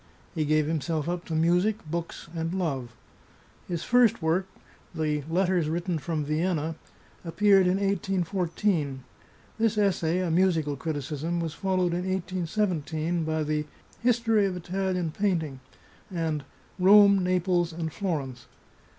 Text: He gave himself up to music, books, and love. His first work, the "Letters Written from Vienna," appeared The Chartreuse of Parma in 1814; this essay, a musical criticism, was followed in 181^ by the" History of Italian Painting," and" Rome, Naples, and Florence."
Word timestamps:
He 0.33 0.45
gave 0.45 0.65
himself 0.65 1.07
up 1.07 1.25
to 1.25 1.35
music, 1.35 1.85
books, 1.87 2.27
and 2.35 2.55
love. 2.55 2.95
His 3.67 3.83
first 3.83 4.19
work, 4.19 4.47
the 4.95 5.21
"Letters 5.29 5.69
Written 5.69 5.99
from 5.99 6.25
Vienna," 6.25 6.73
appeared 7.23 7.67
The 7.67 7.73
Chartreuse 7.73 7.93
of 7.93 8.01
Parma 8.31 8.41
in 8.41 8.95
1814; 9.03 9.03
this 9.59 9.77
essay, 9.77 10.19
a 10.21 10.31
musical 10.31 10.75
criticism, 10.75 11.39
was 11.39 11.53
followed 11.53 11.93
in 11.93 12.05
181^ 12.19 13.23
by 13.23 13.43
the" 13.43 13.67
History 14.01 14.47
of 14.47 14.55
Italian 14.57 15.11
Painting," 15.11 15.59
and" 16.09 16.45
Rome, 16.79 17.23
Naples, 17.23 17.71
and 17.71 17.93
Florence." 17.93 18.47